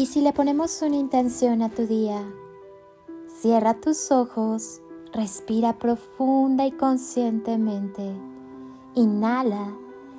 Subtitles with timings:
[0.00, 2.24] Y si le ponemos una intención a tu día,
[3.26, 4.80] cierra tus ojos,
[5.12, 8.14] respira profunda y conscientemente,
[8.94, 9.76] inhala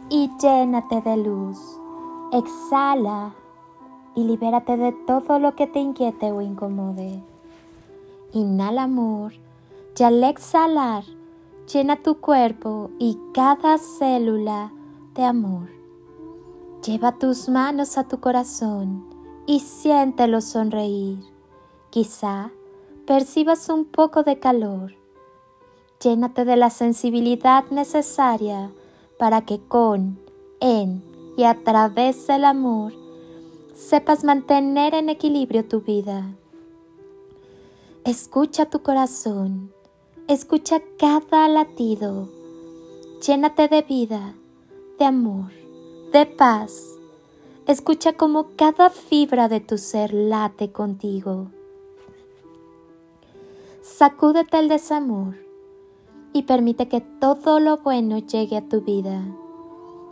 [0.07, 1.57] y llénate de luz,
[2.31, 3.33] exhala
[4.13, 7.23] y libérate de todo lo que te inquiete o incomode.
[8.33, 9.33] Inhala amor
[9.97, 11.05] y al exhalar,
[11.73, 14.71] llena tu cuerpo y cada célula
[15.15, 15.69] de amor.
[16.85, 19.10] Lleva tus manos a tu corazón
[19.45, 21.19] y siéntelo sonreír.
[21.89, 22.51] Quizá
[23.05, 24.93] percibas un poco de calor.
[26.01, 28.71] Llénate de la sensibilidad necesaria
[29.19, 30.19] para que con,
[30.59, 31.03] en
[31.37, 32.93] y a través del amor
[33.73, 36.35] sepas mantener en equilibrio tu vida.
[38.03, 39.71] Escucha tu corazón,
[40.27, 42.29] escucha cada latido,
[43.25, 44.35] llénate de vida,
[44.97, 45.51] de amor,
[46.11, 47.00] de paz.
[47.67, 51.51] Escucha cómo cada fibra de tu ser late contigo.
[53.81, 55.35] Sacúdete el desamor
[56.33, 59.23] y permite que todo lo bueno llegue a tu vida,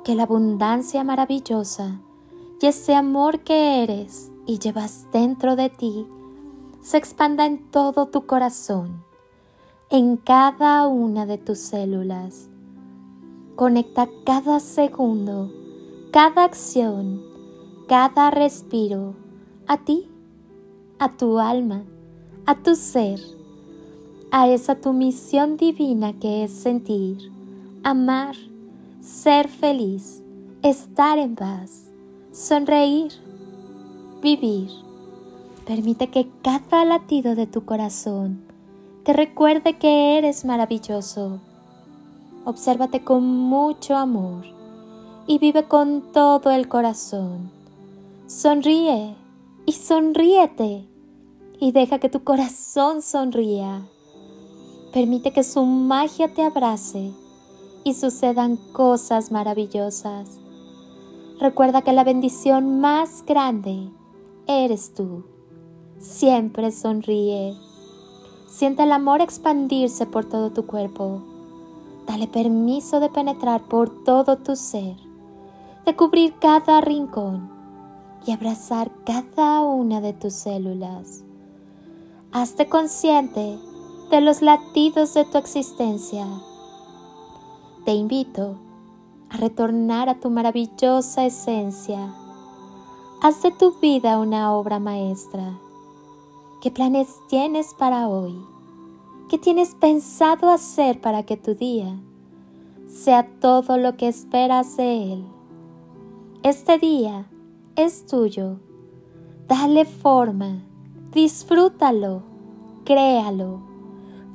[0.03, 1.99] que la abundancia maravillosa
[2.61, 6.07] y ese amor que eres y llevas dentro de ti
[6.81, 9.03] se expanda en todo tu corazón,
[9.89, 12.47] en cada una de tus células.
[13.55, 15.51] Conecta cada segundo,
[16.11, 17.28] cada acción,
[17.89, 19.15] cada respiro
[19.65, 20.07] a ti,
[20.99, 21.85] a tu alma,
[22.45, 23.19] a tu ser,
[24.29, 27.31] a esa tu misión divina que es sentir,
[27.81, 28.35] amar,
[29.01, 30.21] ser feliz,
[30.61, 31.89] estar en paz
[32.31, 33.11] sonreír,
[34.21, 34.69] vivir.
[35.65, 38.43] Permite que cada latido de tu corazón
[39.03, 41.39] te recuerde que eres maravilloso.
[42.45, 44.45] Obsérvate con mucho amor
[45.25, 47.58] y vive con todo el corazón.
[48.29, 49.15] Sonríe
[49.65, 50.87] y sonríete
[51.59, 53.87] y deja que tu corazón sonría.
[54.93, 57.11] Permite que su magia te abrace
[57.83, 60.37] y sucedan cosas maravillosas.
[61.39, 63.89] Recuerda que la bendición más grande
[64.45, 65.23] eres tú.
[65.97, 67.57] Siempre sonríe.
[68.47, 71.23] Siente el amor expandirse por todo tu cuerpo.
[72.05, 74.97] Dale permiso de penetrar por todo tu ser,
[75.83, 77.58] de cubrir cada rincón
[78.25, 81.23] y abrazar cada una de tus células.
[82.31, 83.57] Hazte consciente
[84.11, 86.27] de los latidos de tu existencia.
[87.85, 88.55] Te invito
[89.29, 92.13] a retornar a tu maravillosa esencia.
[93.21, 95.59] Haz de tu vida una obra maestra.
[96.61, 98.39] ¿Qué planes tienes para hoy?
[99.29, 101.99] ¿Qué tienes pensado hacer para que tu día
[102.87, 105.25] sea todo lo que esperas de él?
[106.41, 107.28] Este día
[107.85, 108.57] es tuyo.
[109.47, 110.61] Dale forma,
[111.13, 112.23] disfrútalo,
[112.83, 113.61] créalo,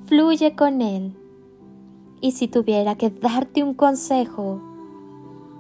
[0.06, 1.15] fluye con él.
[2.21, 4.60] Y si tuviera que darte un consejo,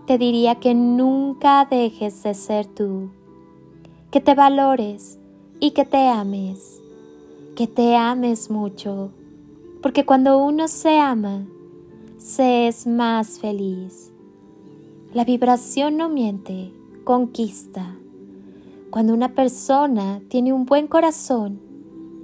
[0.06, 3.10] te diría que nunca dejes de ser tú,
[4.10, 5.18] que te valores
[5.60, 6.80] y que te ames,
[7.54, 9.10] que te ames mucho,
[9.82, 11.46] porque cuando uno se ama,
[12.16, 14.10] se es más feliz.
[15.12, 16.72] La vibración no miente,
[17.04, 17.96] conquista.
[18.90, 21.60] Cuando una persona tiene un buen corazón,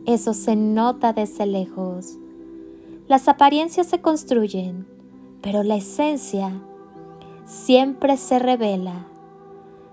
[0.07, 2.17] eso se nota desde lejos.
[3.07, 4.87] Las apariencias se construyen,
[5.43, 6.53] pero la esencia
[7.45, 9.07] siempre se revela.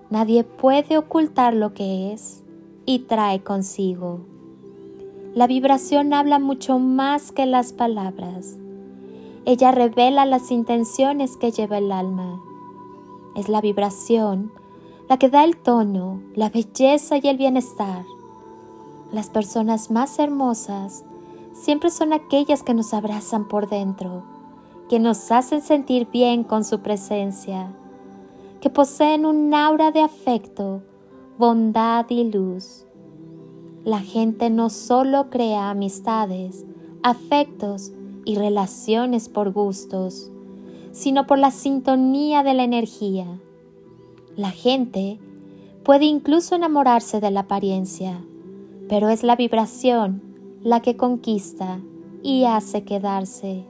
[0.08, 2.42] Nadie puede ocultar lo que es
[2.86, 4.20] y trae consigo.
[5.34, 8.56] La vibración habla mucho más que las palabras.
[9.44, 12.40] Ella revela las intenciones que lleva el alma.
[13.36, 14.50] Es la vibración
[15.08, 18.04] la que da el tono, la belleza y el bienestar.
[19.12, 21.04] Las personas más hermosas
[21.52, 24.22] siempre son aquellas que nos abrazan por dentro
[24.88, 27.70] que nos hacen sentir bien con su presencia,
[28.60, 30.82] que poseen un aura de afecto,
[31.38, 32.86] bondad y luz.
[33.84, 36.64] La gente no solo crea amistades,
[37.02, 37.92] afectos
[38.24, 40.30] y relaciones por gustos,
[40.92, 43.26] sino por la sintonía de la energía.
[44.38, 45.18] La gente
[45.82, 48.24] puede incluso enamorarse de la apariencia,
[48.88, 50.22] pero es la vibración
[50.62, 51.80] la que conquista
[52.22, 53.64] y hace quedarse.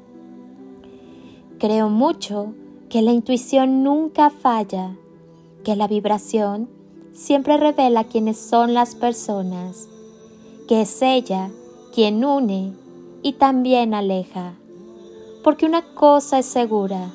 [1.59, 2.53] Creo mucho
[2.91, 4.95] que la intuición nunca falla,
[5.65, 6.69] que la vibración
[7.13, 9.89] siempre revela quiénes son las personas,
[10.69, 11.51] que es ella
[11.95, 12.75] quien une
[13.23, 14.53] y también aleja.
[15.43, 17.11] Porque una cosa es segura,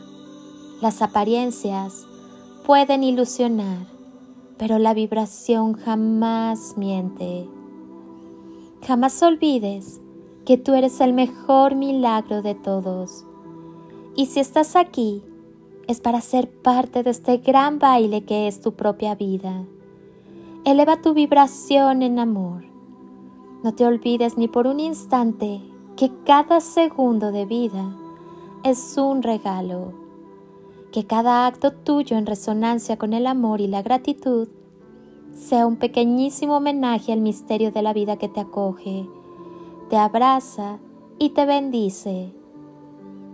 [0.81, 2.07] las apariencias
[2.65, 3.87] pueden ilusionar,
[4.57, 7.47] pero la vibración jamás miente.
[8.87, 10.01] Jamás olvides
[10.45, 13.25] que tú eres el mejor milagro de todos.
[14.15, 15.21] Y si estás aquí,
[15.87, 19.65] es para ser parte de este gran baile que es tu propia vida.
[20.65, 22.63] Eleva tu vibración en amor.
[23.63, 25.61] No te olvides ni por un instante
[25.97, 27.95] que cada segundo de vida
[28.63, 30.02] es un regalo.
[30.93, 34.47] Que cada acto tuyo en resonancia con el amor y la gratitud
[35.33, 39.09] sea un pequeñísimo homenaje al misterio de la vida que te acoge,
[39.89, 40.77] te abraza
[41.17, 42.31] y te bendice.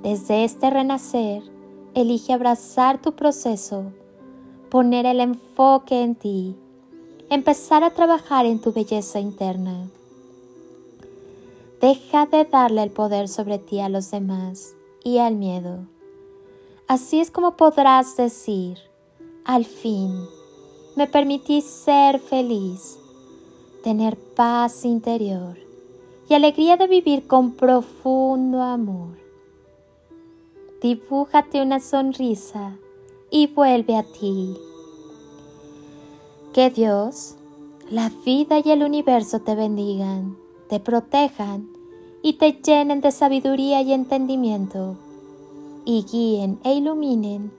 [0.03, 1.44] Desde este renacer,
[1.95, 3.91] elige abrazar tu proceso,
[4.69, 6.55] poner el enfoque en ti,
[7.29, 9.89] empezar a trabajar en tu belleza interna.
[11.81, 15.99] Deja de darle el poder sobre ti a los demás y al miedo.
[16.89, 18.80] Así es como podrás decir,
[19.45, 20.25] al fin,
[20.95, 22.97] me permití ser feliz,
[23.83, 25.56] tener paz interior
[26.27, 29.19] y alegría de vivir con profundo amor.
[30.81, 32.75] Dibújate una sonrisa
[33.30, 34.57] y vuelve a ti.
[36.53, 37.36] Que Dios,
[37.91, 40.39] la vida y el universo te bendigan,
[40.69, 41.69] te protejan
[42.24, 44.97] y te llenen de sabiduría y entendimiento
[45.85, 47.51] y guíen e iluminen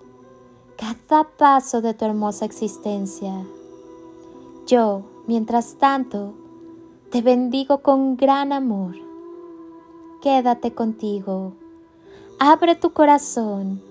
[0.77, 3.45] cada paso de tu hermosa existencia.
[4.67, 6.33] Yo, mientras tanto,
[7.11, 8.95] te bendigo con gran amor.
[10.23, 11.53] Quédate contigo.
[12.39, 13.83] Abre tu corazón,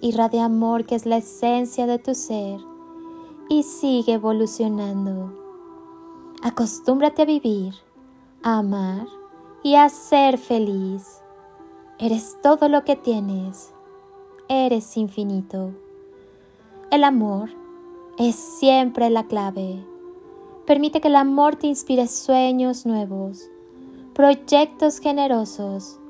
[0.00, 2.60] irradia amor que es la esencia de tu ser
[3.48, 5.32] y sigue evolucionando.
[6.42, 7.74] Acostúmbrate a vivir,
[8.42, 9.06] a amar
[9.62, 11.23] y a ser feliz.
[11.98, 13.72] Eres todo lo que tienes.
[14.48, 15.70] Eres infinito.
[16.90, 17.50] El amor
[18.18, 19.84] es siempre la clave.
[20.66, 23.48] Permite que el amor te inspire sueños nuevos,
[24.12, 26.00] proyectos generosos,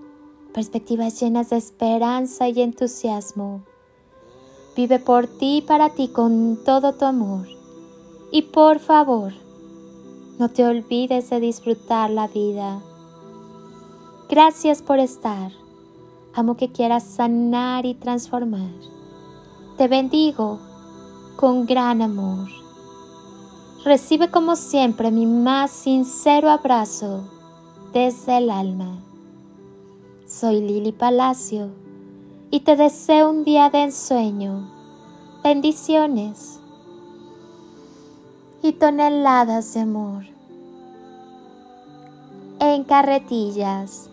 [0.55, 3.63] perspectivas llenas de esperanza y entusiasmo.
[4.75, 7.47] Vive por ti y para ti con todo tu amor.
[8.33, 9.35] Y por favor,
[10.39, 12.81] no te olvides de disfrutar la vida.
[14.31, 15.64] Gracias por estar.
[16.37, 18.73] Amo que quieras sanar y transformar.
[19.79, 20.59] Te bendigo
[21.37, 22.49] con gran amor.
[23.85, 27.29] Recibe como siempre mi más sincero abrazo
[27.93, 28.99] desde el alma.
[30.27, 31.71] Soy Lili Palacio
[32.51, 34.69] y te deseo un día de ensueño,
[35.45, 36.59] bendiciones
[38.61, 40.25] y toneladas de amor.
[42.59, 44.11] En carretillas.